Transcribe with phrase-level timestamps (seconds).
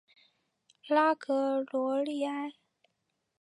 [0.87, 2.53] 拉格罗利埃。